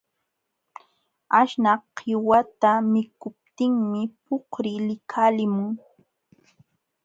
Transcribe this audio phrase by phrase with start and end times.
[1.39, 5.71] Aśhnaq qiwata mikuptinmi puqri likalimun.